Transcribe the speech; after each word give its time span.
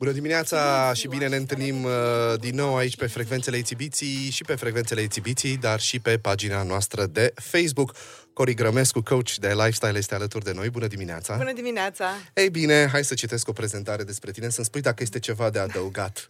Bună 0.00 0.12
dimineața 0.12 0.92
și 0.94 1.08
bine 1.08 1.28
ne 1.28 1.36
întâlnim 1.36 1.84
uh, 1.84 1.90
din 2.38 2.54
nou 2.54 2.76
aici 2.76 2.96
pe 2.96 3.06
frecvențele 3.06 3.56
Ițibiții 3.56 4.30
și 4.30 4.44
pe 4.44 4.54
frecvențele 4.54 5.02
Ițibiții, 5.02 5.56
dar 5.56 5.80
și 5.80 5.98
pe 5.98 6.18
pagina 6.18 6.62
noastră 6.62 7.06
de 7.06 7.32
Facebook. 7.34 7.94
Cori 8.32 8.54
Grămescu, 8.54 9.02
coach 9.02 9.30
de 9.38 9.48
lifestyle, 9.48 9.98
este 9.98 10.14
alături 10.14 10.44
de 10.44 10.52
noi. 10.54 10.70
Bună 10.70 10.86
dimineața! 10.86 11.36
Bună 11.36 11.52
dimineața! 11.52 12.04
Ei 12.34 12.50
bine, 12.50 12.88
hai 12.92 13.04
să 13.04 13.14
citesc 13.14 13.48
o 13.48 13.52
prezentare 13.52 14.02
despre 14.02 14.30
tine, 14.30 14.48
să-mi 14.48 14.66
spui 14.66 14.80
dacă 14.80 15.02
este 15.02 15.18
ceva 15.18 15.50
de 15.50 15.58
adăugat. 15.58 16.26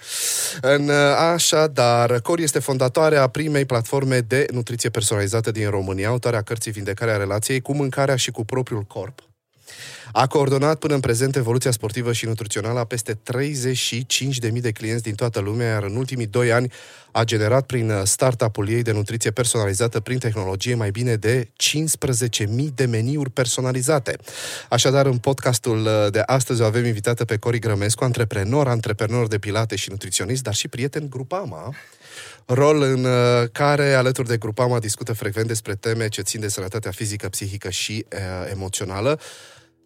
În, 0.60 0.88
uh, 0.88 0.94
așadar, 1.16 2.20
Cori 2.20 2.42
este 2.42 2.58
fondatoarea 2.58 3.26
primei 3.26 3.64
platforme 3.64 4.20
de 4.20 4.46
nutriție 4.52 4.90
personalizată 4.90 5.50
din 5.50 5.70
România, 5.70 6.08
autoarea 6.08 6.42
cărții 6.42 6.72
Vindecarea 6.72 7.16
relației 7.16 7.60
cu 7.60 7.74
mâncarea 7.74 8.16
și 8.16 8.30
cu 8.30 8.44
propriul 8.44 8.82
corp. 8.82 9.29
A 10.12 10.26
coordonat 10.26 10.78
până 10.78 10.94
în 10.94 11.00
prezent 11.00 11.36
evoluția 11.36 11.70
sportivă 11.70 12.12
și 12.12 12.26
nutrițională 12.26 12.78
a 12.78 12.84
peste 12.84 13.14
35.000 13.14 14.60
de 14.60 14.70
clienți 14.70 15.02
din 15.02 15.14
toată 15.14 15.40
lumea, 15.40 15.68
iar 15.68 15.82
în 15.82 15.96
ultimii 15.96 16.26
doi 16.26 16.52
ani 16.52 16.72
a 17.12 17.24
generat 17.24 17.66
prin 17.66 17.92
startup-ul 18.04 18.68
ei 18.68 18.82
de 18.82 18.92
nutriție 18.92 19.30
personalizată 19.30 20.00
prin 20.00 20.18
tehnologie 20.18 20.74
mai 20.74 20.90
bine 20.90 21.14
de 21.14 21.48
15.000 22.38 22.46
de 22.74 22.84
meniuri 22.84 23.30
personalizate. 23.30 24.16
Așadar, 24.68 25.06
în 25.06 25.18
podcastul 25.18 25.88
de 26.10 26.22
astăzi 26.26 26.62
o 26.62 26.64
avem 26.64 26.84
invitată 26.84 27.24
pe 27.24 27.36
Cori 27.36 27.58
Grămescu, 27.58 28.04
antreprenor, 28.04 28.68
antreprenor 28.68 29.26
de 29.26 29.38
pilate 29.38 29.76
și 29.76 29.90
nutriționist, 29.90 30.42
dar 30.42 30.54
și 30.54 30.68
prieten 30.68 31.06
Grupama, 31.08 31.74
rol 32.44 32.82
în 32.82 33.04
uh, 33.04 33.48
care, 33.52 33.92
alături 33.92 34.28
de 34.28 34.36
Grupama, 34.36 34.78
discută 34.78 35.12
frecvent 35.12 35.46
despre 35.46 35.74
teme 35.74 36.08
ce 36.08 36.22
țin 36.22 36.40
de 36.40 36.48
sănătatea 36.48 36.90
fizică, 36.90 37.28
psihică 37.28 37.70
și 37.70 38.06
uh, 38.12 38.50
emoțională. 38.50 39.20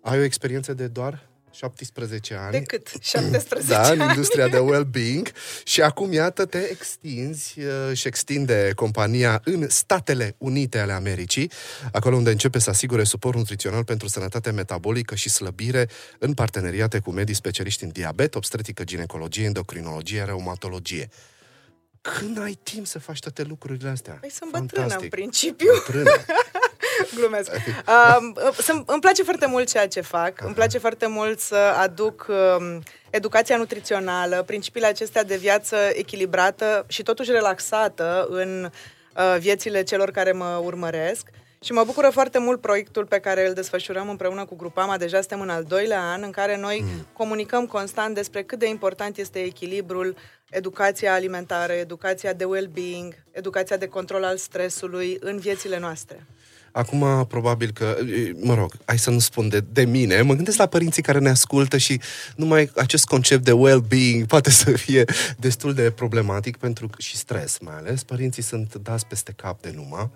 Ai 0.04 0.18
o 0.18 0.22
experiență 0.22 0.74
de 0.74 0.86
doar 0.86 1.28
17 1.50 2.34
ani. 2.34 2.50
De 2.50 2.60
cât? 2.60 2.92
17 3.00 3.72
da, 3.72 3.82
ani. 3.82 4.02
în 4.02 4.08
industria 4.08 4.48
de 4.48 4.58
well-being 4.58 5.32
și 5.64 5.82
acum, 5.82 6.12
iată, 6.12 6.44
te 6.44 6.58
extinzi 6.58 7.60
uh, 7.60 7.96
și 7.96 8.06
extinde 8.06 8.72
compania 8.74 9.40
în 9.44 9.68
Statele 9.68 10.34
Unite 10.38 10.78
ale 10.78 10.92
Americii, 10.92 11.50
acolo 11.92 12.16
unde 12.16 12.30
începe 12.30 12.58
să 12.58 12.70
asigure 12.70 13.04
suport 13.04 13.36
nutrițional 13.36 13.84
pentru 13.84 14.08
sănătate 14.08 14.50
metabolică 14.50 15.14
și 15.14 15.28
slăbire 15.28 15.88
în 16.18 16.34
parteneriate 16.34 16.98
cu 16.98 17.10
medii 17.10 17.34
specialiști 17.34 17.84
în 17.84 17.90
diabet, 17.90 18.34
obstetrică, 18.34 18.84
ginecologie, 18.84 19.44
endocrinologie, 19.44 20.22
reumatologie. 20.22 21.08
Când 22.00 22.38
ai 22.38 22.58
timp 22.62 22.86
să 22.86 22.98
faci 22.98 23.18
toate 23.18 23.42
lucrurile 23.42 23.88
astea? 23.88 24.12
Păi 24.20 24.30
sunt 24.30 24.50
bătrână, 24.50 24.96
în 25.00 25.08
principiu. 25.08 25.72
Bătrână. 25.72 26.10
Glumesc. 27.18 27.50
Uh, 27.50 28.16
îmi 28.86 29.00
place 29.00 29.22
foarte 29.22 29.46
mult 29.46 29.68
ceea 29.68 29.88
ce 29.88 30.00
fac. 30.00 30.40
Îmi 30.44 30.54
place 30.54 30.78
foarte 30.78 31.06
mult 31.06 31.40
să 31.40 31.56
aduc 31.56 32.26
uh, 32.28 32.76
educația 33.10 33.56
nutrițională, 33.56 34.42
principiile 34.46 34.86
acestea 34.86 35.24
de 35.24 35.36
viață 35.36 35.76
echilibrată 35.92 36.84
și 36.88 37.02
totuși 37.02 37.30
relaxată 37.30 38.26
în 38.30 38.70
uh, 39.16 39.36
viețile 39.38 39.82
celor 39.82 40.10
care 40.10 40.32
mă 40.32 40.60
urmăresc. 40.64 41.26
Și 41.64 41.72
mă 41.72 41.84
bucură 41.84 42.10
foarte 42.10 42.38
mult 42.38 42.60
proiectul 42.60 43.06
pe 43.06 43.18
care 43.18 43.46
îl 43.46 43.54
desfășurăm 43.54 44.08
împreună 44.08 44.44
cu 44.44 44.56
Grupama. 44.56 44.96
Deja 44.96 45.18
suntem 45.18 45.40
în 45.40 45.48
al 45.48 45.64
doilea 45.64 46.00
an, 46.00 46.22
în 46.22 46.30
care 46.30 46.56
noi 46.56 46.80
mm. 46.82 47.06
comunicăm 47.12 47.66
constant 47.66 48.14
despre 48.14 48.42
cât 48.42 48.58
de 48.58 48.68
important 48.68 49.16
este 49.16 49.38
echilibrul, 49.38 50.16
educația 50.50 51.14
alimentară, 51.14 51.72
educația 51.72 52.32
de 52.32 52.44
well-being, 52.44 53.14
educația 53.30 53.76
de 53.76 53.88
control 53.88 54.24
al 54.24 54.36
stresului 54.36 55.16
în 55.20 55.38
viețile 55.38 55.78
noastre. 55.78 56.26
Acum, 56.76 57.26
probabil 57.28 57.70
că, 57.70 57.96
mă 58.40 58.54
rog, 58.54 58.72
hai 58.84 58.98
să 58.98 59.10
nu 59.10 59.18
spun 59.18 59.48
de, 59.48 59.64
de 59.72 59.84
mine, 59.84 60.20
mă 60.22 60.34
gândesc 60.34 60.58
la 60.58 60.66
părinții 60.66 61.02
care 61.02 61.18
ne 61.18 61.28
ascultă 61.28 61.76
și 61.76 62.00
numai 62.36 62.70
acest 62.76 63.04
concept 63.04 63.44
de 63.44 63.52
well-being 63.52 64.26
poate 64.26 64.50
să 64.50 64.70
fie 64.70 65.04
destul 65.38 65.74
de 65.74 65.90
problematic 65.90 66.56
pentru 66.56 66.90
și 66.98 67.16
stres 67.16 67.58
mai 67.58 67.74
ales. 67.76 68.02
Părinții 68.02 68.42
sunt 68.42 68.74
dați 68.74 69.06
peste 69.06 69.32
cap 69.36 69.62
de 69.62 69.72
numai. 69.74 70.10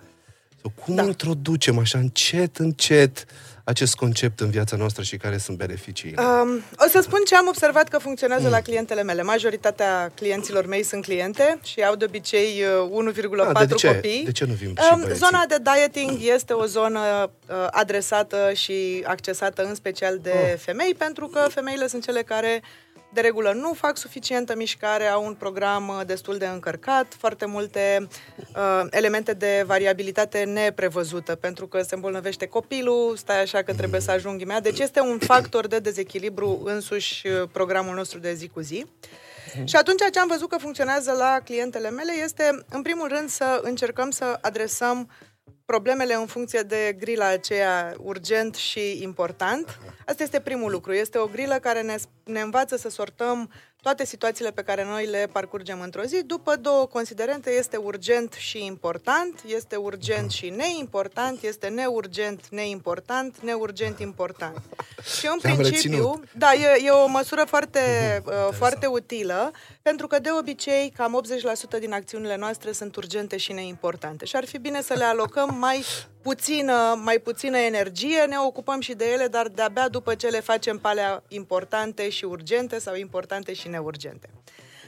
Cum 0.84 0.94
da. 0.94 1.05
introducem 1.05 1.78
așa 1.78 1.99
încet, 1.99 2.56
încet 2.56 3.25
acest 3.69 3.95
concept 3.95 4.41
în 4.41 4.51
viața 4.51 4.77
noastră 4.77 5.03
și 5.03 5.17
care 5.17 5.39
sunt 5.39 5.56
beneficiile? 5.56 6.23
Um, 6.23 6.62
o 6.84 6.89
să 6.89 7.01
spun 7.01 7.21
ce 7.27 7.37
am 7.37 7.47
observat 7.49 7.89
că 7.89 7.99
funcționează 7.99 8.45
mm. 8.45 8.51
la 8.51 8.61
clientele 8.61 9.03
mele. 9.03 9.23
Majoritatea 9.23 10.11
clienților 10.15 10.67
mei 10.67 10.83
sunt 10.83 11.05
cliente 11.05 11.59
și 11.62 11.81
au 11.81 11.95
de 11.95 12.05
obicei 12.05 12.65
1,4 13.12 13.53
A, 13.53 13.65
de 13.65 13.75
ce? 13.75 13.87
copii. 13.87 14.23
De 14.25 14.33
ce 14.33 14.45
nu 14.45 14.53
vin 14.53 14.75
um, 14.93 15.03
Zona 15.12 15.45
de 15.49 15.56
dieting 15.62 16.19
este 16.34 16.53
o 16.53 16.65
zonă 16.65 17.31
uh, 17.49 17.67
adresată 17.71 18.53
și 18.55 19.05
accesată 19.06 19.65
în 19.65 19.75
special 19.75 20.19
de 20.23 20.33
oh. 20.35 20.59
femei, 20.59 20.95
pentru 20.95 21.27
că 21.27 21.47
femeile 21.50 21.87
sunt 21.87 22.05
cele 22.05 22.23
care 22.23 22.62
de 23.12 23.20
regulă 23.20 23.52
nu 23.52 23.72
fac 23.72 23.96
suficientă 23.96 24.56
mișcare, 24.56 25.06
au 25.06 25.24
un 25.24 25.34
program 25.34 25.88
uh, 25.88 26.00
destul 26.06 26.38
de 26.38 26.46
încărcat, 26.46 27.14
foarte 27.19 27.46
multe 27.46 28.08
uh, 28.56 28.86
elemente 28.91 29.32
de 29.32 29.62
variabilitate 29.66 30.44
neprevăzută, 30.44 31.34
pentru 31.34 31.66
că 31.66 31.82
se 31.82 31.94
îmbolnăvește 31.94 32.46
copilul, 32.46 33.16
stai 33.16 33.41
așa 33.41 33.62
că 33.62 33.74
trebuie 33.74 34.00
să 34.00 34.10
ajung 34.10 34.41
imediat. 34.41 34.62
Deci 34.62 34.78
este 34.78 35.00
un 35.00 35.19
factor 35.19 35.66
de 35.66 35.78
dezechilibru 35.78 36.60
însuși 36.64 37.26
uh, 37.26 37.48
programul 37.52 37.94
nostru 37.94 38.19
de 38.19 38.32
zi 38.32 38.48
cu 38.48 38.60
zi. 38.60 38.86
Și 39.64 39.76
atunci 39.76 40.02
ce 40.12 40.19
am 40.19 40.28
văzut 40.28 40.48
că 40.48 40.56
funcționează 40.58 41.12
la 41.12 41.40
clientele 41.44 41.90
mele 41.90 42.12
este, 42.22 42.64
în 42.69 42.82
primul 42.82 43.08
rând, 43.08 43.28
să 43.28 43.60
încercăm 43.62 44.10
să 44.10 44.38
adresăm 44.40 45.10
problemele 45.73 46.15
în 46.15 46.27
funcție 46.27 46.61
de 46.61 46.97
grila 46.99 47.27
aceea 47.27 47.95
urgent 47.99 48.55
și 48.55 49.03
important. 49.03 49.79
Asta 50.06 50.23
este 50.23 50.41
primul 50.41 50.71
lucru. 50.71 50.93
Este 50.93 51.19
o 51.19 51.27
grilă 51.27 51.55
care 51.55 51.83
ne, 51.83 51.95
ne 52.25 52.41
învață 52.41 52.77
să 52.77 52.89
sortăm 52.89 53.51
toate 53.83 54.05
situațiile 54.05 54.50
pe 54.50 54.62
care 54.62 54.84
noi 54.84 55.06
le 55.06 55.28
parcurgem 55.33 55.81
într-o 55.81 56.03
zi. 56.03 56.22
După 56.22 56.56
două 56.56 56.87
considerente, 56.87 57.50
este 57.50 57.77
urgent 57.77 58.33
și 58.33 58.65
important, 58.65 59.43
este 59.47 59.77
urgent 59.77 60.31
și 60.31 60.49
neimportant, 60.49 61.43
este 61.43 61.69
neurgent, 61.69 62.49
neimportant, 62.49 63.41
neurgent, 63.41 63.99
important. 63.99 64.62
Și 65.19 65.27
în 65.27 65.38
principiu, 65.56 66.22
da, 66.34 66.53
e, 66.53 66.87
e 66.87 66.91
o 66.91 67.06
măsură 67.06 67.44
foarte, 67.47 67.81
uh, 68.27 68.33
foarte 68.53 68.87
utilă, 68.87 69.50
pentru 69.83 70.06
că 70.06 70.19
de 70.19 70.28
obicei 70.38 70.93
cam 70.97 71.15
80% 71.15 71.78
din 71.78 71.93
acțiunile 71.93 72.37
noastre 72.37 72.72
sunt 72.72 72.97
urgente 72.97 73.37
și 73.37 73.53
neimportante. 73.53 74.25
Și 74.25 74.37
ar 74.37 74.44
fi 74.44 74.59
bine 74.59 74.83
să 74.83 74.94
le 74.94 75.05
alocăm 75.05 75.56
mai 75.59 75.84
puțină, 76.28 77.00
mai 77.05 77.19
puțină 77.19 77.59
energie, 77.59 78.21
ne 78.28 78.37
ocupăm 78.47 78.81
și 78.81 78.94
de 78.94 79.05
ele, 79.12 79.27
dar 79.27 79.49
de-abia 79.49 79.89
după 79.89 80.15
ce 80.15 80.28
le 80.28 80.41
facem 80.41 80.78
pe 80.78 80.89
alea 80.89 81.22
importante 81.28 82.09
și 82.09 82.25
urgente 82.25 82.78
sau 82.78 82.94
importante 82.94 83.53
și 83.53 83.69
neurgente. 83.69 84.28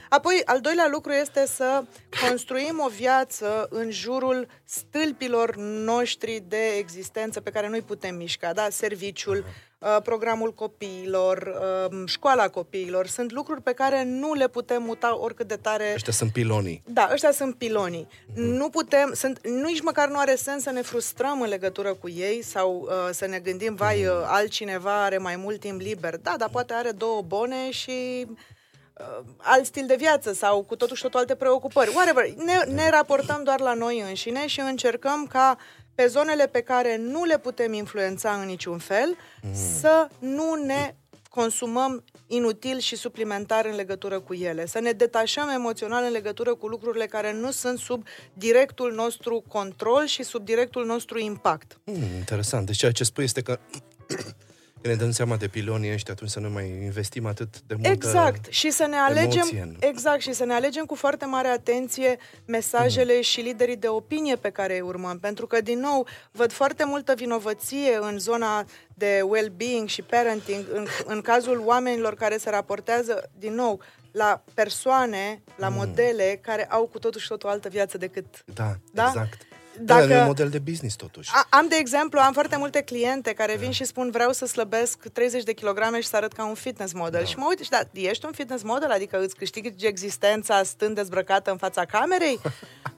Apoi, 0.09 0.43
al 0.45 0.61
doilea 0.61 0.89
lucru 0.91 1.13
este 1.13 1.47
să 1.47 1.85
construim 2.29 2.81
o 2.85 2.89
viață 2.89 3.67
în 3.71 3.91
jurul 3.91 4.49
stâlpilor 4.65 5.57
noștri 5.57 6.43
de 6.49 6.67
existență 6.79 7.41
pe 7.41 7.51
care 7.51 7.69
noi 7.69 7.83
putem 7.83 8.15
mișca, 8.15 8.53
da? 8.53 8.69
Serviciul, 8.71 9.37
uh, 9.37 9.70
programul 10.03 10.55
copiilor, 10.55 11.61
uh, 11.91 12.03
școala 12.07 12.49
copiilor, 12.49 13.07
sunt 13.07 13.33
lucruri 13.33 13.63
pe 13.63 13.73
care 13.73 14.05
nu 14.05 14.35
le 14.35 14.49
putem 14.49 14.83
muta 14.83 15.19
oricât 15.19 15.49
de 15.49 15.57
tare. 15.57 15.93
Ăștia 15.95 16.13
sunt 16.13 16.33
pilonii. 16.33 16.83
Da, 16.87 17.09
ăștia 17.13 17.31
sunt 17.31 17.55
pilonii. 17.55 18.09
Mm. 18.37 18.45
Nu 18.45 18.69
putem, 18.69 19.13
sunt, 19.15 19.47
nici 19.47 19.83
măcar 19.83 20.09
nu 20.09 20.19
are 20.19 20.35
sens 20.35 20.63
să 20.63 20.71
ne 20.71 20.83
frustrăm 20.83 21.41
în 21.41 21.49
legătură 21.49 21.95
cu 21.95 22.09
ei 22.09 22.43
sau 22.43 22.89
uh, 22.89 23.09
să 23.13 23.27
ne 23.27 23.39
gândim, 23.39 23.75
vai, 23.75 24.03
mm. 24.03 24.25
altcineva 24.27 25.05
are 25.05 25.19
mai 25.19 25.37
mult 25.37 25.61
timp 25.61 25.81
liber. 25.81 26.17
Da, 26.17 26.35
dar 26.39 26.49
poate 26.49 26.73
are 26.73 26.91
două 26.91 27.23
bone 27.23 27.71
și 27.71 28.27
uh, 28.29 29.25
alt 29.37 29.65
stil 29.65 29.87
de 29.87 29.97
viață 29.97 30.33
sau 30.33 30.63
cu 30.63 30.77
totul 30.77 30.97
și 30.97 31.03
totul 31.03 31.19
alte 31.19 31.35
preocupări. 31.35 31.91
Whatever. 31.95 32.25
Ne, 32.37 32.73
ne 32.73 32.91
raportăm 32.91 33.43
doar 33.45 33.61
la 33.61 33.75
noi 33.75 34.05
înșine 34.09 34.47
și 34.47 34.61
încercăm 34.61 35.27
ca 35.27 35.57
pe 36.01 36.07
zonele 36.07 36.47
pe 36.47 36.61
care 36.61 36.97
nu 36.97 37.25
le 37.25 37.39
putem 37.39 37.73
influența 37.73 38.33
în 38.33 38.47
niciun 38.47 38.79
fel, 38.79 39.17
mm. 39.43 39.55
să 39.81 40.09
nu 40.19 40.55
ne 40.55 40.95
consumăm 41.29 42.05
inutil 42.27 42.79
și 42.79 42.97
suplimentar 42.97 43.67
în 43.67 43.75
legătură 43.75 44.21
cu 44.21 44.35
ele, 44.35 44.67
să 44.67 44.81
ne 44.81 44.93
detașăm 44.93 45.49
emoțional 45.49 46.05
în 46.05 46.11
legătură 46.11 46.55
cu 46.55 46.67
lucrurile 46.67 47.07
care 47.07 47.33
nu 47.33 47.51
sunt 47.51 47.79
sub 47.79 48.07
directul 48.33 48.93
nostru 48.93 49.45
control 49.49 50.07
și 50.07 50.23
sub 50.23 50.45
directul 50.45 50.87
nostru 50.87 51.19
impact. 51.19 51.79
Mm, 51.85 51.95
interesant. 52.17 52.67
Deci 52.67 52.77
ceea 52.77 52.93
ce 52.93 53.05
spui 53.05 53.25
este 53.25 53.41
că 53.41 53.59
când 54.07 54.35
ne 54.83 54.95
dăm 54.95 55.11
seama 55.11 55.37
de 55.37 55.49
pilonii 55.49 55.93
ăștia, 55.93 56.13
atunci 56.13 56.31
să 56.31 56.41
nu 56.41 56.51
mai 56.51 56.69
investim 56.69 57.27
atât 57.27 57.61
de 57.67 57.75
mult 57.75 57.87
Exact. 57.87 58.47
Și 58.49 58.71
să 58.71 58.87
ne 58.87 58.97
alegem, 58.97 59.77
exact, 59.81 60.21
și 60.21 60.33
să 60.33 60.45
ne 60.45 60.55
alegem 60.55 60.85
cu 60.85 60.95
foarte 60.95 61.25
mare 61.25 61.49
atenție 61.49 62.19
mesajele 62.45 63.15
mm. 63.15 63.23
și 63.23 63.41
liderii 63.41 63.77
de 63.77 63.89
opinie 63.89 64.37
pe 64.37 64.51
care 64.51 64.75
îi 64.75 64.81
urmăm. 64.81 65.19
Pentru 65.19 65.47
că, 65.47 65.61
din 65.61 65.79
nou, 65.79 66.07
văd 66.31 66.53
foarte 66.53 66.85
multă 66.85 67.15
vinovăție 67.17 67.99
în 68.01 68.19
zona 68.19 68.65
de 68.95 69.21
well-being 69.25 69.89
și 69.89 70.03
parenting, 70.03 70.65
în, 70.73 70.87
în 71.05 71.21
cazul 71.21 71.63
oamenilor 71.65 72.15
care 72.15 72.37
se 72.37 72.51
raportează, 72.51 73.31
din 73.39 73.55
nou, 73.55 73.81
la 74.13 74.43
persoane, 74.55 75.43
la 75.57 75.69
mm. 75.69 75.75
modele 75.75 76.39
care 76.43 76.65
au 76.65 76.87
cu 76.87 76.99
totul 76.99 77.21
și 77.21 77.29
totul 77.29 77.49
o 77.49 77.53
altă 77.53 77.69
viață 77.69 77.99
decât... 77.99 78.27
Da, 78.55 78.75
da? 78.93 79.07
exact 79.07 79.49
Dacă... 79.83 80.07
Da, 80.07 80.15
e 80.15 80.21
un 80.21 80.27
model 80.27 80.49
de 80.49 80.59
business 80.59 80.97
totuși. 80.97 81.31
A, 81.35 81.47
am, 81.49 81.69
de 81.69 81.77
exemplu, 81.79 82.21
am 82.21 82.33
foarte 82.33 82.57
multe 82.57 82.81
cliente 82.81 83.33
care 83.33 83.57
vin 83.57 83.71
și 83.71 83.85
spun 83.85 84.11
vreau 84.11 84.33
să 84.33 84.47
slăbesc 84.47 85.09
30 85.13 85.43
de 85.43 85.53
kilograme 85.53 86.01
și 86.01 86.09
să 86.09 86.17
arăt 86.17 86.33
ca 86.33 86.47
un 86.47 86.55
fitness 86.55 86.93
model. 86.93 87.21
Da. 87.21 87.27
Și 87.27 87.37
mă 87.37 87.47
uit 87.49 87.59
și 87.59 87.71
da, 87.71 87.81
ești 87.93 88.27
un 88.27 88.33
fitness 88.33 88.63
model? 88.63 88.91
Adică 88.91 89.21
îți 89.21 89.37
câștigi 89.37 89.87
existența 89.87 90.63
stând 90.63 90.95
dezbrăcată 90.95 91.51
în 91.51 91.57
fața 91.57 91.85
camerei? 91.85 92.41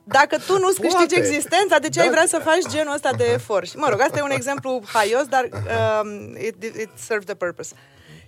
Dacă 0.05 0.38
tu 0.46 0.58
nu-ți 0.58 0.81
câștigi 0.81 1.14
existența, 1.14 1.79
de 1.79 1.88
ce 1.88 1.99
da. 1.99 2.05
ai 2.05 2.11
vrea 2.11 2.26
să 2.26 2.40
faci 2.44 2.73
genul 2.73 2.94
ăsta 2.94 3.11
de 3.17 3.25
efort? 3.25 3.69
Și, 3.69 3.76
mă 3.76 3.88
rog, 3.88 4.00
asta 4.00 4.19
e 4.19 4.23
un 4.23 4.31
exemplu 4.31 4.82
haios, 4.93 5.26
dar 5.26 5.49
um, 5.52 6.37
it, 6.37 6.62
it 6.62 6.90
serves 6.94 7.25
the 7.25 7.35
purpose. 7.35 7.75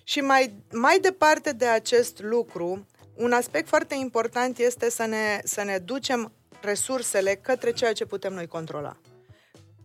Și 0.05 0.21
mai, 0.21 0.55
mai 0.73 0.99
departe 0.99 1.53
de 1.53 1.67
acest 1.67 2.23
lucru, 2.23 2.87
un 3.15 3.33
aspect 3.33 3.69
foarte 3.69 3.95
important 3.95 4.59
este 4.59 4.91
să 4.91 5.05
ne, 5.07 5.41
să 5.45 5.63
ne 5.63 5.79
ducem 5.79 6.33
resursele 6.65 7.35
către 7.35 7.73
ceea 7.73 7.93
ce 7.93 8.05
putem 8.05 8.33
noi 8.33 8.47
controla. 8.47 8.97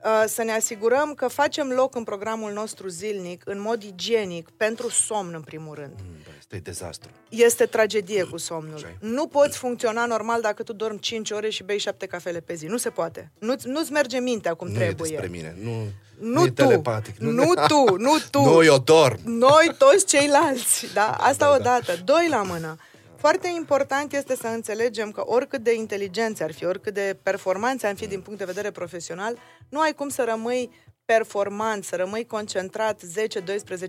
Uh, 0.04 0.24
să 0.28 0.44
ne 0.44 0.52
asigurăm 0.52 1.14
că 1.14 1.28
facem 1.28 1.68
loc 1.68 1.96
în 1.96 2.04
programul 2.04 2.52
nostru 2.52 2.88
zilnic, 2.88 3.42
în 3.46 3.62
mod 3.62 3.84
igienic, 3.84 4.50
pentru 4.50 4.90
somn, 4.90 5.34
în 5.34 5.42
primul 5.42 5.76
rând. 5.76 5.94
Mm, 5.96 6.20
este 6.40 6.58
dezastru. 6.58 7.10
Este 7.30 7.66
tragedie 7.66 8.24
cu 8.24 8.38
somnul. 8.38 8.96
Nu 9.00 9.28
poți 9.28 9.58
funcționa 9.58 10.06
normal 10.06 10.42
dacă 10.42 10.64
tu 10.64 10.74
dormi 10.74 11.00
5 11.00 11.32
ore 11.32 11.50
și 11.50 11.64
bei 11.64 11.78
7 11.78 12.06
cafele 12.06 12.40
pe 12.40 12.54
zi. 12.54 12.66
Nu 12.66 12.78
se 12.78 12.90
poate. 12.90 13.32
Nu, 13.40 13.56
nu-ți 13.64 13.92
merge 13.92 14.20
mintea 14.20 14.54
cum 14.54 14.68
nu 14.68 14.74
trebuie. 14.74 15.12
Nu 15.12 15.22
despre 15.22 15.28
mine. 15.38 15.56
Nu, 15.64 15.72
nu, 16.20 16.40
nu 16.40 16.46
tu, 16.46 16.52
telepatic. 16.52 17.18
Nu, 17.18 17.32
nu 17.32 17.54
tu, 17.68 17.98
nu 17.98 18.18
tu. 18.32 18.42
Noi 18.52 18.68
o 18.68 18.78
dorm. 18.78 19.20
Noi 19.24 19.76
toți 19.78 20.06
ceilalți. 20.06 20.94
Da? 20.94 21.08
Asta 21.10 21.46
da, 21.46 21.52
da, 21.52 21.56
odată. 21.56 21.94
Da. 21.96 22.14
Doi 22.14 22.28
la 22.30 22.42
mână. 22.42 22.78
Foarte 23.20 23.48
important 23.48 24.14
este 24.14 24.36
să 24.36 24.48
înțelegem 24.48 25.12
că 25.12 25.24
oricât 25.26 25.64
de 25.64 25.74
inteligenți 25.74 26.44
ar 26.44 26.52
fi, 26.52 26.66
oricât 26.66 26.94
de 26.94 27.18
performanți 27.24 27.86
am 27.86 27.96
fi 27.96 28.08
din 28.08 28.22
punct 28.22 28.40
de 28.40 28.46
vedere 28.46 28.72
profesional, 28.72 29.38
nu 29.70 29.80
ai 29.80 29.94
cum 29.94 30.10
să 30.10 30.24
rămâi 30.24 30.70
performant, 31.06 31.84
să 31.84 31.96
rămâi 31.96 32.26
concentrat 32.26 33.02
10-12 33.04 33.06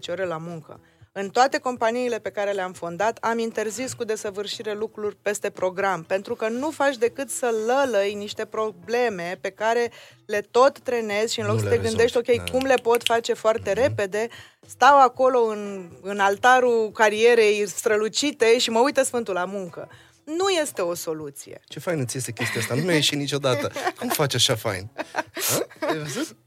ore 0.09 0.25
la 0.25 0.37
muncă. 0.37 0.81
În 1.13 1.29
toate 1.29 1.59
companiile 1.59 2.19
pe 2.19 2.31
care 2.31 2.51
le-am 2.51 2.73
fondat, 2.73 3.19
am 3.21 3.39
interzis 3.39 3.93
cu 3.93 4.05
desăvârșire 4.05 4.75
lucruri 4.75 5.17
peste 5.23 5.51
program, 5.51 6.03
pentru 6.03 6.35
că 6.35 6.49
nu 6.49 6.71
faci 6.71 6.97
decât 6.97 7.31
să 7.31 7.55
lălăi 7.67 8.15
niște 8.15 8.45
probleme 8.45 9.39
pe 9.41 9.51
care 9.51 9.91
le 10.27 10.41
tot 10.51 10.79
trenezi 10.79 11.33
și 11.33 11.41
în 11.41 11.47
loc 11.47 11.55
nu 11.55 11.61
să 11.61 11.69
te 11.69 11.75
rezolvi. 11.75 11.89
gândești, 11.89 12.17
ok, 12.17 12.37
da. 12.37 12.59
cum 12.59 12.67
le 12.67 12.75
pot 12.83 13.03
face 13.03 13.33
foarte 13.33 13.71
mm-hmm. 13.71 13.83
repede, 13.83 14.29
stau 14.67 15.01
acolo 15.01 15.45
în, 15.45 15.91
în 16.03 16.19
altarul 16.19 16.91
carierei 16.91 17.69
strălucite 17.69 18.59
și 18.59 18.71
mă 18.71 18.81
uită 18.81 19.03
Sfântul 19.03 19.35
la 19.35 19.45
muncă 19.45 19.89
nu 20.25 20.49
este 20.49 20.81
o 20.81 20.95
soluție. 20.95 21.61
Ce 21.69 21.79
fain 21.79 22.01
îți 22.01 22.17
iese 22.17 22.33
chestia 22.33 22.61
asta, 22.61 22.75
nu 22.75 22.83
mi-a 22.83 22.95
ieșit 22.95 23.19
niciodată. 23.19 23.73
Cum 23.99 24.09
faci 24.09 24.35
așa 24.35 24.55
fain? 24.55 24.91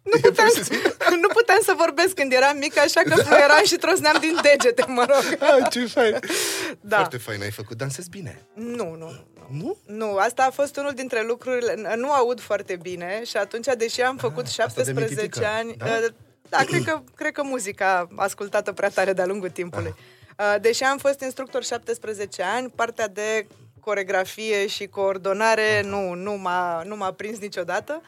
Nu 0.03 0.19
puteam, 0.21 0.47
nu 1.21 1.27
puteam 1.27 1.59
să 1.63 1.73
vorbesc 1.77 2.13
când 2.13 2.33
eram 2.33 2.57
mică, 2.57 2.79
așa 2.79 3.01
că 3.01 3.15
fluieram 3.15 3.63
și 3.65 3.75
trosneam 3.75 4.17
din 4.19 4.37
degete, 4.41 4.85
mă 4.87 5.05
rog. 5.09 5.37
Ah, 5.49 5.69
ce 5.69 5.85
fain. 5.85 6.19
Da. 6.81 6.95
Foarte 6.95 7.17
fain 7.17 7.41
ai 7.41 7.51
făcut. 7.51 7.77
Dansezi 7.77 8.09
bine. 8.09 8.41
Nu, 8.53 8.95
nu, 8.95 8.95
nu. 8.95 9.27
Nu? 9.49 9.77
Nu, 9.85 10.15
asta 10.15 10.43
a 10.43 10.51
fost 10.51 10.77
unul 10.77 10.91
dintre 10.91 11.23
lucrurile... 11.27 11.95
Nu 11.95 12.11
aud 12.11 12.39
foarte 12.39 12.77
bine 12.81 13.21
și 13.25 13.37
atunci, 13.37 13.67
deși 13.77 14.01
am 14.01 14.17
făcut 14.17 14.45
ah, 14.45 14.51
17 14.51 15.45
ani... 15.45 15.75
Da? 15.77 15.85
Uh, 15.85 16.05
da, 16.49 16.57
cred 16.57 16.83
că, 16.83 17.01
cred 17.15 17.31
că 17.31 17.43
muzica 17.43 18.07
ascultată 18.15 18.71
prea 18.71 18.89
tare 18.89 19.13
de-a 19.13 19.25
lungul 19.25 19.49
timpului. 19.49 19.93
Ah. 20.35 20.45
Uh, 20.55 20.61
deși 20.61 20.83
am 20.83 20.97
fost 20.97 21.21
instructor 21.21 21.63
17 21.63 22.43
ani, 22.43 22.69
partea 22.69 23.07
de 23.07 23.47
coregrafie 23.83 24.68
și 24.68 24.88
coordonare 24.88 25.81
nu, 25.81 26.13
nu, 26.13 26.33
m-a, 26.33 26.83
nu 26.83 26.95
m-a 26.95 27.12
prins 27.12 27.39
niciodată. 27.39 28.01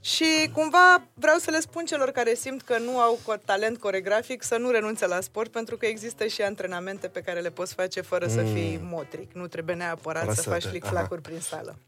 Și 0.00 0.50
cumva 0.52 1.06
vreau 1.14 1.38
să 1.38 1.50
le 1.50 1.60
spun 1.60 1.84
celor 1.84 2.10
care 2.10 2.34
simt 2.34 2.62
că 2.62 2.78
nu 2.78 2.98
au 2.98 3.18
talent 3.44 3.78
coregrafic 3.78 4.42
să 4.42 4.56
nu 4.56 4.70
renunțe 4.70 5.06
la 5.06 5.20
sport, 5.20 5.50
pentru 5.50 5.76
că 5.76 5.86
există 5.86 6.26
și 6.26 6.42
antrenamente 6.42 7.08
pe 7.08 7.20
care 7.20 7.40
le 7.40 7.50
poți 7.50 7.74
face 7.74 8.00
fără 8.00 8.26
mm. 8.26 8.32
să 8.32 8.42
fii 8.42 8.80
motric. 8.82 9.32
Nu 9.32 9.46
trebuie 9.46 9.74
neapărat 9.74 10.24
Rasate. 10.24 10.42
să 10.42 10.48
faci 10.48 10.64
flic-flacuri 10.64 11.20
prin 11.20 11.40
sală. 11.40 11.78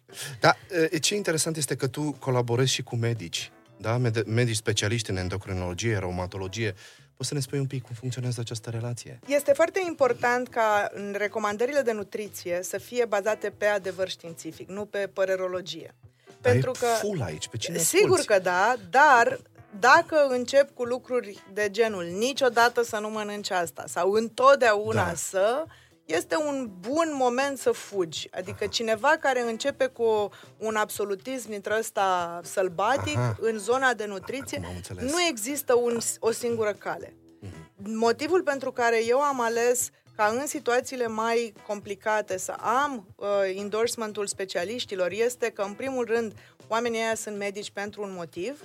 Da, 0.40 0.56
ce 1.00 1.14
interesant 1.14 1.56
este 1.56 1.76
că 1.76 1.86
tu 1.86 2.16
colaborezi 2.18 2.72
și 2.72 2.82
cu 2.82 2.96
medici, 2.96 3.50
da? 3.76 4.00
medici 4.26 4.56
specialiști 4.56 5.10
în 5.10 5.16
endocrinologie, 5.16 5.98
reumatologie. 5.98 6.74
Poți 7.18 7.30
să 7.30 7.34
ne 7.36 7.40
spui 7.42 7.58
un 7.58 7.66
pic 7.66 7.82
cum 7.82 7.94
funcționează 7.94 8.40
această 8.40 8.70
relație? 8.70 9.18
Este 9.26 9.52
foarte 9.52 9.82
important 9.86 10.48
ca 10.48 10.90
în 10.94 11.14
recomandările 11.18 11.80
de 11.80 11.92
nutriție 11.92 12.58
să 12.62 12.78
fie 12.78 13.04
bazate 13.04 13.50
pe 13.50 13.66
adevăr 13.66 14.08
științific, 14.08 14.68
nu 14.68 14.84
pe 14.84 15.10
părerologie. 15.12 15.94
Dar 16.40 16.52
Pentru 16.52 16.70
că 16.70 16.86
full 16.86 17.22
aici, 17.22 17.48
pe 17.48 17.56
cine 17.56 17.78
Sigur 17.78 18.18
asculti? 18.18 18.26
că 18.26 18.38
da, 18.38 18.74
dar 18.90 19.40
dacă 19.78 20.26
încep 20.28 20.74
cu 20.74 20.84
lucruri 20.84 21.42
de 21.52 21.68
genul 21.70 22.04
niciodată 22.04 22.82
să 22.82 22.98
nu 22.98 23.10
mănânci 23.10 23.50
asta 23.50 23.84
sau 23.86 24.10
întotdeauna 24.12 25.06
da. 25.06 25.14
să, 25.14 25.64
este 26.08 26.36
un 26.36 26.70
bun 26.80 27.10
moment 27.12 27.58
să 27.58 27.70
fugi. 27.70 28.28
Adică 28.30 28.56
Aha. 28.60 28.66
cineva 28.66 29.16
care 29.20 29.40
începe 29.40 29.86
cu 29.86 30.30
un 30.58 30.76
absolutism 30.76 31.48
dintre 31.48 31.76
ăsta 31.78 32.40
sălbatic 32.44 33.16
Aha. 33.16 33.36
în 33.40 33.58
zona 33.58 33.94
de 33.94 34.04
nutriție, 34.06 34.60
nu 35.00 35.22
există 35.28 35.74
un, 35.74 35.98
o 36.18 36.30
singură 36.30 36.72
cale. 36.72 37.14
Mhm. 37.40 37.96
Motivul 37.96 38.42
pentru 38.42 38.72
care 38.72 39.04
eu 39.06 39.20
am 39.20 39.40
ales 39.40 39.90
ca 40.16 40.34
în 40.40 40.46
situațiile 40.46 41.06
mai 41.06 41.52
complicate 41.66 42.38
să 42.38 42.52
am 42.52 43.06
uh, 43.16 43.26
endorsementul 43.56 44.26
specialiștilor 44.26 45.10
este 45.10 45.50
că, 45.50 45.62
în 45.62 45.72
primul 45.72 46.04
rând, 46.04 46.32
oamenii 46.68 46.98
ăia 46.98 47.14
sunt 47.14 47.36
medici 47.36 47.70
pentru 47.70 48.02
un 48.02 48.12
motiv, 48.16 48.62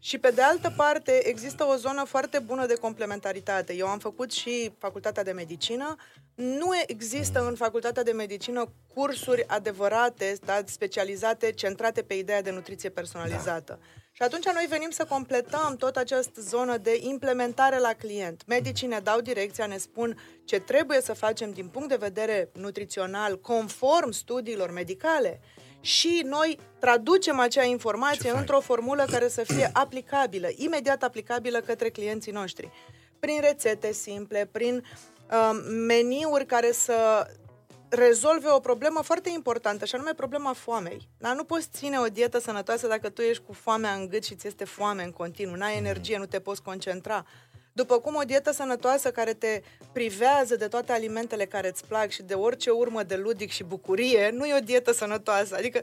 și 0.00 0.18
pe 0.18 0.30
de 0.30 0.42
altă 0.42 0.72
parte, 0.76 1.28
există 1.28 1.64
o 1.64 1.76
zonă 1.76 2.04
foarte 2.04 2.38
bună 2.38 2.66
de 2.66 2.74
complementaritate. 2.74 3.74
Eu 3.74 3.86
am 3.86 3.98
făcut 3.98 4.32
și 4.32 4.72
facultatea 4.78 5.22
de 5.22 5.32
medicină. 5.32 5.96
Nu 6.34 6.70
există 6.86 7.46
în 7.48 7.54
facultatea 7.54 8.02
de 8.02 8.12
medicină 8.12 8.72
cursuri 8.94 9.44
adevărate, 9.46 10.36
da, 10.44 10.60
specializate, 10.64 11.52
centrate 11.52 12.02
pe 12.02 12.14
ideea 12.14 12.42
de 12.42 12.50
nutriție 12.50 12.88
personalizată. 12.88 13.78
Da. 13.80 13.86
Și 14.12 14.24
atunci 14.24 14.44
noi 14.44 14.66
venim 14.68 14.90
să 14.90 15.04
completăm 15.04 15.76
tot 15.78 15.96
această 15.96 16.40
zonă 16.40 16.76
de 16.76 16.98
implementare 17.00 17.78
la 17.78 17.92
client. 17.92 18.42
Medicii 18.46 18.86
ne 18.86 19.00
dau 19.02 19.20
direcția, 19.20 19.66
ne 19.66 19.76
spun 19.76 20.20
ce 20.44 20.60
trebuie 20.60 21.00
să 21.00 21.12
facem 21.12 21.50
din 21.50 21.68
punct 21.68 21.88
de 21.88 21.96
vedere 21.96 22.50
nutrițional, 22.52 23.40
conform 23.40 24.10
studiilor 24.10 24.70
medicale 24.70 25.40
și 25.80 26.22
noi 26.24 26.58
traducem 26.78 27.38
acea 27.38 27.64
informație 27.64 28.30
într-o 28.30 28.60
formulă 28.60 29.04
care 29.10 29.28
să 29.28 29.42
fie 29.42 29.70
aplicabilă, 29.84 30.48
imediat 30.56 31.02
aplicabilă 31.02 31.60
către 31.60 31.88
clienții 31.90 32.32
noștri. 32.32 32.70
Prin 33.18 33.40
rețete 33.40 33.92
simple, 33.92 34.48
prin 34.52 34.84
uh, 35.30 35.50
meniuri 35.86 36.46
care 36.46 36.72
să 36.72 37.26
rezolve 37.88 38.50
o 38.50 38.60
problemă 38.60 39.00
foarte 39.02 39.30
importantă, 39.30 39.84
și 39.84 39.94
anume 39.94 40.12
problema 40.12 40.52
foamei. 40.52 41.08
Dar 41.18 41.34
nu 41.34 41.44
poți 41.44 41.68
ține 41.72 41.98
o 41.98 42.06
dietă 42.06 42.38
sănătoasă 42.38 42.86
dacă 42.86 43.08
tu 43.08 43.22
ești 43.22 43.42
cu 43.46 43.52
foamea 43.52 43.92
în 43.92 44.08
gât 44.08 44.24
și 44.24 44.34
ți 44.34 44.46
este 44.46 44.64
foame 44.64 45.02
în 45.02 45.10
continuu, 45.10 45.54
n-ai 45.54 45.76
energie, 45.76 46.18
nu 46.18 46.26
te 46.26 46.40
poți 46.40 46.62
concentra. 46.62 47.26
După 47.72 47.98
cum 47.98 48.14
o 48.14 48.22
dietă 48.22 48.52
sănătoasă 48.52 49.10
care 49.10 49.32
te 49.32 49.62
privează 49.92 50.56
de 50.56 50.68
toate 50.68 50.92
alimentele 50.92 51.44
care 51.44 51.68
îți 51.68 51.84
plac 51.86 52.10
și 52.10 52.22
de 52.22 52.34
orice 52.34 52.70
urmă 52.70 53.02
de 53.02 53.16
ludic 53.16 53.50
și 53.50 53.64
bucurie, 53.64 54.30
nu 54.30 54.46
e 54.46 54.56
o 54.56 54.64
dietă 54.64 54.92
sănătoasă. 54.92 55.54
Adică 55.56 55.80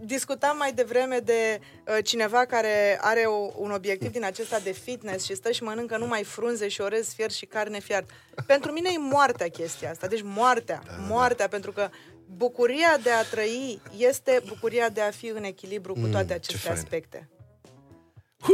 discutam 0.00 0.56
mai 0.56 0.72
devreme 0.72 1.18
de 1.18 1.60
uh, 1.86 1.98
cineva 2.04 2.44
care 2.44 2.98
are 3.00 3.20
o, 3.20 3.50
un 3.56 3.70
obiectiv 3.70 4.12
din 4.12 4.24
acesta 4.24 4.58
de 4.58 4.72
fitness 4.72 5.24
și 5.24 5.34
stă 5.34 5.50
și 5.50 5.62
mănâncă 5.62 5.96
numai 5.96 6.24
frunze 6.24 6.68
și 6.68 6.80
orez 6.80 7.12
fiert 7.12 7.32
și 7.32 7.46
carne 7.46 7.78
fiert. 7.78 8.10
Pentru 8.46 8.72
mine 8.72 8.88
e 8.94 8.98
moartea 8.98 9.48
chestia 9.48 9.90
asta. 9.90 10.06
Deci 10.06 10.22
moartea. 10.22 10.82
Da, 10.84 10.90
da, 10.90 10.96
da. 10.96 11.06
Moartea, 11.08 11.48
pentru 11.48 11.72
că 11.72 11.88
bucuria 12.36 12.98
de 13.02 13.10
a 13.10 13.22
trăi 13.22 13.80
este 13.96 14.42
bucuria 14.48 14.88
de 14.88 15.00
a 15.00 15.10
fi 15.10 15.26
în 15.26 15.44
echilibru 15.44 15.92
cu 15.92 15.98
mm, 15.98 16.10
toate 16.10 16.32
aceste 16.32 16.70
aspecte. 16.70 17.28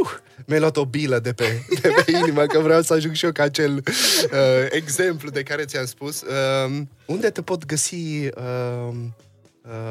Uh, 0.01 0.11
mi-ai 0.47 0.61
luat 0.61 0.77
o 0.77 0.85
bilă 0.85 1.19
de 1.19 1.33
pe, 1.33 1.45
de 1.83 1.89
pe 1.89 2.11
inimă, 2.11 2.47
că 2.47 2.59
vreau 2.59 2.83
să 2.83 2.93
ajung 2.93 3.15
și 3.15 3.25
eu 3.25 3.33
ca 3.33 3.43
acel 3.43 3.75
uh, 3.75 4.67
exemplu 4.71 5.31
de 5.31 5.43
care 5.43 5.65
ți-am 5.65 5.85
spus. 5.85 6.23
Uh, 6.23 6.81
unde 7.07 7.31
te 7.31 7.43
pot 7.43 7.67
găsi 7.67 7.95
uh, 7.95 8.95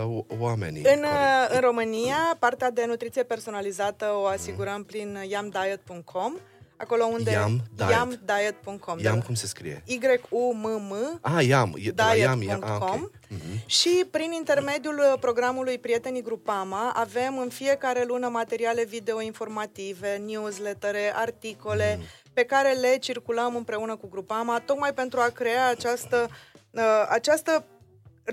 uh, 0.06 0.24
oamenii? 0.40 0.84
În, 0.84 1.04
uh, 1.04 1.48
în 1.54 1.60
România, 1.60 2.36
partea 2.40 2.72
de 2.72 2.86
nutriție 2.88 3.24
personalizată 3.24 4.06
o 4.16 4.26
asigurăm 4.26 4.78
mm. 4.78 4.84
prin 4.84 5.18
yamdiet.com 5.28 6.34
acolo 6.82 7.06
unde... 7.06 7.32
Yam, 7.32 7.62
diet. 7.76 7.90
yamdiet.com. 7.90 9.00
Yam 9.00 9.22
cum 9.22 9.36
se 9.36 9.48
scrie? 9.48 9.84
Y-U-M-M. 9.86 11.20
Ah, 11.22 11.48
Yam. 11.48 11.72
Diet.com. 11.74 12.60
Ah, 12.62 12.82
okay. 12.82 13.10
uh-huh. 13.30 13.66
Și 13.66 14.06
prin 14.12 14.32
intermediul 14.32 14.98
uh, 14.98 15.20
programului 15.20 15.80
Prietenii 15.80 16.22
Grupama 16.22 16.92
avem 16.96 17.38
în 17.38 17.50
fiecare 17.50 18.04
lună 18.08 18.28
materiale 18.28 18.84
video 18.84 19.22
informative, 19.22 20.22
newslettere, 20.26 21.12
articole 21.16 21.96
mm. 22.00 22.06
pe 22.34 22.44
care 22.44 22.72
le 22.74 22.98
circulăm 22.98 23.56
împreună 23.56 23.96
cu 23.96 24.08
Grupama, 24.08 24.60
tocmai 24.60 24.94
pentru 24.94 25.20
a 25.20 25.30
crea 25.34 25.68
această, 25.68 26.30
uh, 26.72 27.06
această 27.10 27.66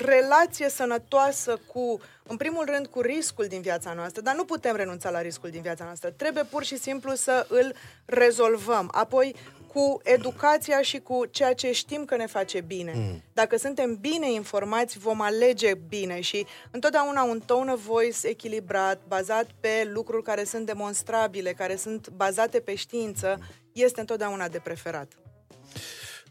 relație 0.00 0.68
sănătoasă 0.68 1.60
cu, 1.72 2.00
în 2.22 2.36
primul 2.36 2.64
rând, 2.64 2.86
cu 2.86 3.00
riscul 3.00 3.46
din 3.46 3.60
viața 3.60 3.92
noastră, 3.92 4.22
dar 4.22 4.34
nu 4.34 4.44
putem 4.44 4.76
renunța 4.76 5.10
la 5.10 5.20
riscul 5.20 5.50
din 5.50 5.62
viața 5.62 5.84
noastră. 5.84 6.10
Trebuie 6.10 6.44
pur 6.44 6.64
și 6.64 6.78
simplu 6.78 7.14
să 7.14 7.46
îl 7.48 7.74
rezolvăm. 8.04 8.90
Apoi, 8.92 9.34
cu 9.72 10.00
educația 10.04 10.82
și 10.82 10.98
cu 10.98 11.24
ceea 11.30 11.54
ce 11.54 11.72
știm 11.72 12.04
că 12.04 12.16
ne 12.16 12.26
face 12.26 12.60
bine. 12.60 12.92
Mm. 12.96 13.22
Dacă 13.32 13.56
suntem 13.56 13.96
bine 14.00 14.32
informați, 14.32 14.98
vom 14.98 15.20
alege 15.20 15.74
bine 15.74 16.20
și 16.20 16.46
întotdeauna 16.70 17.22
un 17.22 17.40
tone 17.46 17.72
of 17.72 17.80
voice 17.80 18.26
echilibrat, 18.26 19.00
bazat 19.08 19.46
pe 19.60 19.90
lucruri 19.92 20.22
care 20.22 20.44
sunt 20.44 20.66
demonstrabile, 20.66 21.52
care 21.52 21.76
sunt 21.76 22.08
bazate 22.08 22.60
pe 22.60 22.74
știință, 22.74 23.38
este 23.72 24.00
întotdeauna 24.00 24.48
de 24.48 24.58
preferat. 24.58 25.12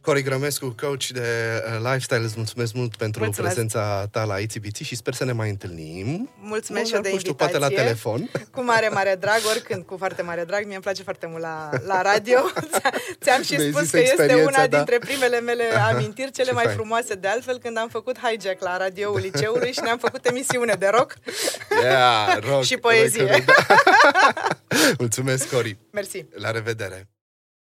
Cori 0.08 0.22
Grămescu, 0.22 0.76
coach 0.82 1.06
de 1.06 1.20
uh, 1.20 1.78
lifestyle, 1.84 2.24
îți 2.24 2.34
mulțumesc 2.36 2.74
mult 2.74 2.96
pentru 2.96 3.24
mulțumesc. 3.24 3.54
prezența 3.54 4.08
ta 4.12 4.24
la 4.24 4.38
ITBT 4.38 4.76
și 4.76 4.96
sper 4.96 5.14
să 5.14 5.26
ne 5.26 5.32
mai 5.32 5.50
întâlnim. 5.50 6.30
Mulțumesc 6.40 6.86
și 6.88 6.94
eu 6.94 7.02
de 7.02 7.10
invitație. 7.10 7.36
poate 7.36 7.58
la 7.58 7.68
telefon. 7.68 8.30
Cu 8.56 8.62
mare, 8.64 8.90
mare 8.90 9.16
drag, 9.20 9.40
oricând, 9.50 9.86
cu 9.86 9.98
foarte 9.98 10.22
mare 10.22 10.44
drag. 10.44 10.66
Mie 10.66 10.74
îmi 10.74 10.84
place 10.84 11.04
foarte 11.04 11.28
mult 11.28 11.42
la, 11.42 11.70
la 11.86 12.02
radio. 12.02 12.40
Ți-am 13.24 13.44
și 13.44 13.56
Mi 13.56 13.72
spus 13.72 13.90
că 13.90 14.00
este 14.00 14.36
una 14.36 14.68
da? 14.68 14.78
dintre 14.78 14.98
primele 14.98 15.40
mele 15.40 15.64
amintiri, 15.92 16.32
cele 16.32 16.52
mai 16.52 16.64
fain. 16.64 16.76
frumoase 16.76 17.14
de 17.14 17.28
altfel, 17.28 17.58
când 17.58 17.78
am 17.78 17.88
făcut 17.90 18.18
hijack 18.18 18.62
la 18.62 18.78
radioul 18.78 19.20
liceului 19.20 19.72
și 19.72 19.80
ne-am 19.84 19.98
făcut 19.98 20.26
emisiune 20.26 20.74
de 20.80 20.88
rock. 20.92 21.14
Yeah, 21.84 22.40
rock 22.50 22.64
și 22.64 22.78
poezie. 22.78 23.32
Rock, 23.32 23.46
da. 23.46 23.78
Mulțumesc, 24.98 25.50
Cori. 25.50 25.78
Mersi. 25.92 26.26
La 26.36 26.52
revedere. 26.52 27.08